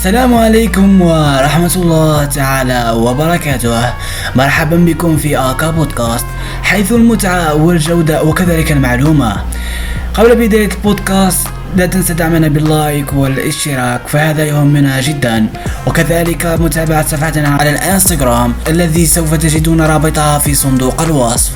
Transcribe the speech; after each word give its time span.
السلام 0.00 0.34
عليكم 0.34 1.02
ورحمة 1.02 1.74
الله 1.76 2.24
تعالى 2.24 2.90
وبركاته. 2.96 3.92
مرحبا 4.34 4.76
بكم 4.76 5.16
في 5.16 5.36
آكا 5.36 5.70
بودكاست 5.70 6.26
حيث 6.62 6.92
المتعة 6.92 7.54
والجودة 7.54 8.22
وكذلك 8.22 8.72
المعلومة. 8.72 9.36
قبل 10.14 10.34
بداية 10.36 10.72
البودكاست 10.72 11.46
لا 11.76 11.86
تنسى 11.86 12.14
دعمنا 12.14 12.48
باللايك 12.48 13.12
والاشتراك 13.12 14.00
فهذا 14.08 14.44
يهمنا 14.44 15.00
جدا. 15.00 15.46
وكذلك 15.86 16.46
متابعة 16.46 17.08
صفحتنا 17.08 17.48
على 17.48 17.70
الانستغرام 17.70 18.54
الذي 18.68 19.06
سوف 19.06 19.34
تجدون 19.34 19.80
رابطها 19.80 20.38
في 20.38 20.54
صندوق 20.54 21.02
الوصف. 21.02 21.52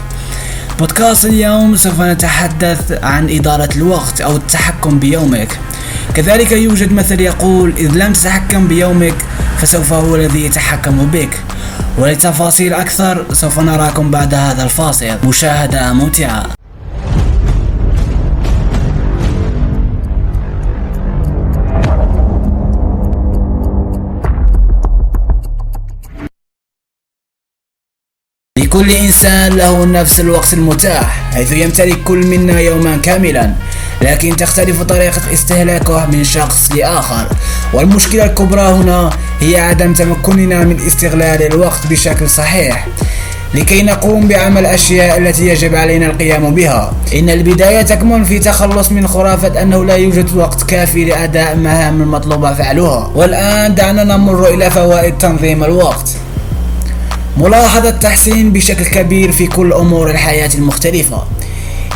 بودكاست 0.78 1.24
اليوم 1.24 1.76
سوف 1.76 2.00
نتحدث 2.00 2.92
عن 3.02 3.30
إدارة 3.30 3.68
الوقت 3.76 4.20
أو 4.20 4.36
التحكم 4.36 4.98
بيومك. 4.98 5.58
كذلك 6.16 6.52
يوجد 6.52 6.92
مثل 6.92 7.20
يقول 7.20 7.72
إذ 7.76 7.90
لم 7.94 8.12
تتحكم 8.12 8.68
بيومك 8.68 9.14
فسوف 9.58 9.92
هو 9.92 10.16
الذي 10.16 10.44
يتحكم 10.44 11.06
بك. 11.12 11.38
ولتفاصيل 11.98 12.74
أكثر 12.74 13.26
سوف 13.32 13.58
نراكم 13.58 14.10
بعد 14.10 14.34
هذا 14.34 14.64
الفاصل. 14.64 15.16
مشاهدة 15.24 15.92
ممتعة. 15.92 16.63
لكل 28.74 28.90
إنسان 28.90 29.52
له 29.52 29.84
نفس 29.84 30.20
الوقت 30.20 30.54
المتاح 30.54 31.30
حيث 31.34 31.52
يمتلك 31.52 32.02
كل 32.02 32.26
منا 32.26 32.60
يوما 32.60 32.96
كاملا. 32.96 33.52
لكن 34.02 34.36
تختلف 34.36 34.82
طريقة 34.82 35.20
استهلاكه 35.32 36.06
من 36.06 36.24
شخص 36.24 36.72
لآخر. 36.72 37.26
والمشكلة 37.72 38.24
الكبرى 38.24 38.60
هنا 38.60 39.10
هي 39.40 39.60
عدم 39.60 39.92
تمكننا 39.92 40.64
من 40.64 40.86
استغلال 40.86 41.42
الوقت 41.42 41.86
بشكل 41.90 42.28
صحيح. 42.28 42.86
لكي 43.54 43.82
نقوم 43.82 44.28
بعمل 44.28 44.58
الأشياء 44.58 45.18
التي 45.18 45.48
يجب 45.48 45.74
علينا 45.74 46.06
القيام 46.06 46.54
بها. 46.54 46.94
إن 47.14 47.30
البداية 47.30 47.82
تكمن 47.82 48.24
في 48.24 48.38
تخلص 48.38 48.90
من 48.92 49.06
خرافة 49.08 49.62
أنه 49.62 49.84
لا 49.84 49.94
يوجد 49.96 50.36
وقت 50.36 50.62
كافي 50.62 51.04
لأداء 51.04 51.56
مهام 51.56 52.02
المطلوبة 52.02 52.54
فعلها. 52.54 53.10
والآن 53.14 53.74
دعنا 53.74 54.04
نمر 54.04 54.48
إلى 54.48 54.70
فوائد 54.70 55.18
تنظيم 55.18 55.64
الوقت. 55.64 56.13
ملاحظة 57.36 57.90
تحسين 57.90 58.52
بشكل 58.52 58.84
كبير 58.84 59.32
في 59.32 59.46
كل 59.46 59.72
أمور 59.72 60.10
الحياة 60.10 60.50
المختلفة. 60.54 61.24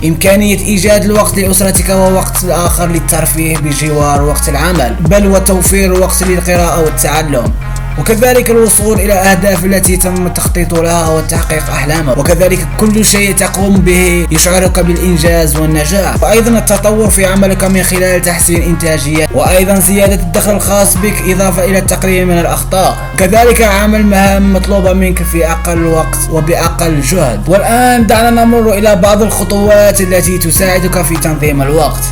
إمكانية 0.04 0.58
إيجاد 0.58 1.04
الوقت 1.04 1.38
لأسرتك 1.38 1.88
ووقت 1.88 2.44
آخر 2.44 2.86
للترفيه 2.86 3.56
بجوار 3.56 4.22
وقت 4.22 4.48
العمل 4.48 4.96
بل 5.00 5.26
وتوفير 5.26 5.92
وقت 5.92 6.22
للقراءة 6.22 6.84
والتعلم. 6.84 7.52
وكذلك 8.00 8.50
الوصول 8.50 9.00
إلى 9.00 9.12
أهداف 9.12 9.64
التي 9.64 9.96
تم 9.96 10.26
التخطيط 10.26 10.74
لها 10.74 11.08
وتحقيق 11.08 11.70
أحلامك 11.70 12.18
وكذلك 12.18 12.68
كل 12.80 13.04
شيء 13.04 13.34
تقوم 13.34 13.74
به 13.74 14.26
يشعرك 14.30 14.80
بالإنجاز 14.80 15.56
والنجاح. 15.56 16.22
وأيضا 16.22 16.58
التطور 16.58 17.10
في 17.10 17.26
عملك 17.26 17.64
من 17.64 17.82
خلال 17.82 18.22
تحسين 18.22 18.62
إنتاجية. 18.62 19.26
وأيضا 19.34 19.78
زيادة 19.78 20.14
الدخل 20.14 20.52
الخاص 20.56 20.96
بك 20.96 21.14
إضافة 21.26 21.64
إلى 21.64 21.78
التقليل 21.78 22.26
من 22.26 22.38
الأخطاء. 22.38 22.96
كذلك 23.18 23.62
عمل 23.62 24.06
مهام 24.06 24.52
مطلوبة 24.52 24.92
منك 24.92 25.22
في 25.22 25.46
أقل 25.46 25.84
وقت 25.84 26.18
وبأقل 26.32 27.00
جهد. 27.00 27.48
والآن 27.48 28.06
دعنا 28.06 28.30
نمر 28.30 28.72
إلى 28.72 28.96
بعض 28.96 29.22
الخطوات 29.22 30.00
التي 30.00 30.38
تساعدك 30.38 31.02
في 31.02 31.14
تنظيم 31.16 31.62
الوقت. 31.62 32.02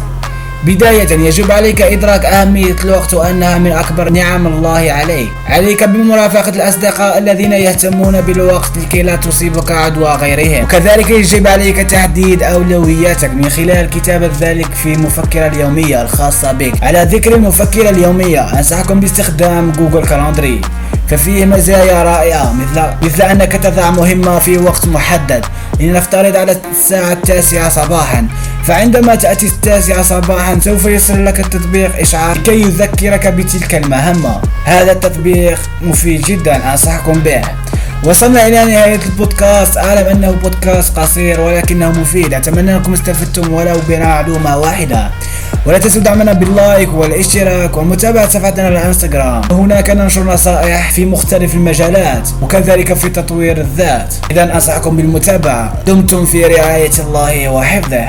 بداية 0.65 1.27
يجب 1.27 1.51
عليك 1.51 1.83
إدراك 1.83 2.25
أهمية 2.25 2.77
الوقت 2.85 3.15
وأنها 3.15 3.59
من 3.59 3.73
أكبر 3.73 4.11
نعم 4.11 4.47
الله 4.47 4.93
عليك. 4.93 5.29
عليك 5.49 5.85
بمرافقة 5.85 6.49
الأصدقاء 6.49 7.19
الذين 7.19 7.53
يهتمون 7.53 8.21
بالوقت 8.21 8.79
لكي 8.79 9.03
لا 9.03 9.17
تصيبك 9.17 9.73
عدوى 9.73 10.09
غيرهم. 10.09 10.65
وكذلك 10.65 11.11
يجب 11.11 11.47
عليك 11.47 11.77
تحديد 11.77 12.43
أولوياتك 12.43 13.31
من 13.31 13.49
خلال 13.49 13.91
كتابة 13.91 14.31
ذلك 14.41 14.75
في 14.75 14.93
المفكرة 14.93 15.47
اليومية 15.47 16.03
الخاصة 16.03 16.53
بك. 16.53 16.83
على 16.83 17.03
ذكر 17.03 17.35
المفكرة 17.35 17.91
اليومية 17.91 18.59
أنصحكم 18.59 19.01
باستخدام 19.01 19.73
جوجل 19.73 20.07
كالندري. 20.07 20.61
ففيه 21.09 21.45
مزايا 21.45 22.03
رائعة 22.03 22.53
مثل 22.53 22.83
مثل 23.03 23.23
أنك 23.23 23.53
تضع 23.53 23.91
مهمة 23.91 24.39
في 24.39 24.59
وقت 24.59 24.87
محدد. 24.87 25.45
لنفترض 25.81 26.37
على 26.37 26.57
الساعة 26.71 27.13
التاسعة 27.13 27.69
صباحا. 27.69 28.29
فعندما 28.67 29.15
تأتي 29.15 29.47
التاسعة 29.47 30.03
صباحا 30.03 30.59
سوف 30.61 30.87
يصل 30.87 31.25
لك 31.25 31.41
التطبيق 31.41 32.01
إشعار 32.01 32.39
كي 32.39 32.61
يذكرك 32.61 33.27
بتلك 33.27 33.75
المهمة. 33.75 34.41
هذا 34.65 34.93
التطبيق 34.93 35.59
مفيد 35.83 36.23
جدا 36.23 36.73
أنصحكم 36.73 37.13
به. 37.13 37.43
وصلنا 38.05 38.47
إلى 38.47 38.65
نهاية 38.65 39.01
البودكاست. 39.07 39.77
أعلم 39.77 40.07
أنه 40.07 40.31
بودكاست 40.31 40.99
قصير 40.99 41.41
ولكنه 41.41 41.89
مفيد. 41.89 42.35
أتمنى 42.35 42.77
أنكم 42.77 42.93
استفدتم 42.93 43.53
ولو 43.53 43.81
بمعلومة 43.89 44.57
واحدة. 44.57 45.11
ولا 45.67 45.79
تنسوا 45.79 46.03
دعمنا 46.03 46.33
بال 46.33 46.53
like 46.53 46.93
والاشتراك 46.93 47.77
ومتابعة 47.77 48.29
صفحتنا 48.29 48.67
على 48.67 48.79
الانستغرام 48.79 49.43
هناك 49.51 49.91
ننشر 49.91 50.23
نصائح 50.23 50.91
في 50.91 51.07
مختلف 51.07 51.55
المجالات 51.55 52.29
وكذلك 52.43 52.93
في 52.93 53.09
تطوير 53.09 53.61
الذات. 53.61 54.15
إذا 54.31 54.55
أنصحكم 54.55 54.97
بالمتابعة. 54.97 55.75
دمتم 55.87 56.27
في 56.27 56.45
رعاية 56.45 56.91
الله 56.99 57.49
وحفظه. 57.49 58.07